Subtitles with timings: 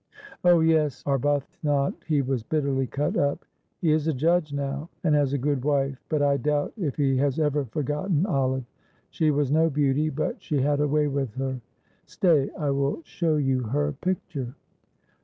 [0.43, 3.45] "Oh, yes, Arbuthnot; he was bitterly cut up.
[3.81, 7.17] He is a judge now, and has a good wife, but I doubt if he
[7.17, 8.65] has ever forgotten Olive.
[9.11, 11.61] She was no beauty, but she had a way with her.
[12.07, 14.55] Stay I will show you her picture."